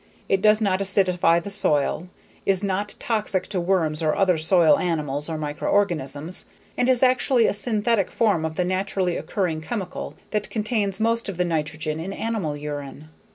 It 0.27 0.41
does 0.41 0.61
not 0.61 0.79
acidify 0.79 1.43
the 1.43 1.51
soil, 1.51 2.07
is 2.43 2.63
not 2.63 2.95
toxic 2.97 3.43
to 3.49 3.61
worms 3.61 4.01
or 4.01 4.15
other 4.15 4.35
soil 4.39 4.79
animals 4.79 5.29
or 5.29 5.37
microorganisms, 5.37 6.47
and 6.75 6.89
is 6.89 7.03
actually 7.03 7.45
a 7.45 7.53
synthetic 7.53 8.09
form 8.09 8.43
of 8.43 8.55
the 8.55 8.65
naturally 8.65 9.15
occurring 9.15 9.61
chemical 9.61 10.15
that 10.31 10.49
contains 10.49 10.99
most 10.99 11.29
of 11.29 11.37
the 11.37 11.45
nitrogen 11.45 11.99
in 11.99 12.13
animal 12.13 12.57
urine. 12.57 13.09